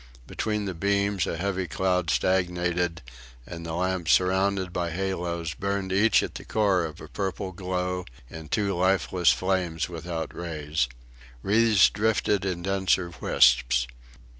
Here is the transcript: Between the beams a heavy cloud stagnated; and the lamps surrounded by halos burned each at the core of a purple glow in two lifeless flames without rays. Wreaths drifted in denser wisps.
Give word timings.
Between 0.25 0.65
the 0.65 0.73
beams 0.73 1.27
a 1.27 1.37
heavy 1.37 1.67
cloud 1.67 2.09
stagnated; 2.09 3.03
and 3.45 3.63
the 3.67 3.73
lamps 3.75 4.13
surrounded 4.13 4.73
by 4.73 4.89
halos 4.89 5.53
burned 5.53 5.93
each 5.93 6.23
at 6.23 6.33
the 6.33 6.43
core 6.43 6.85
of 6.85 6.99
a 6.99 7.07
purple 7.07 7.51
glow 7.51 8.05
in 8.27 8.49
two 8.49 8.73
lifeless 8.73 9.31
flames 9.31 9.89
without 9.89 10.35
rays. 10.35 10.87
Wreaths 11.43 11.87
drifted 11.91 12.45
in 12.45 12.63
denser 12.63 13.11
wisps. 13.21 13.85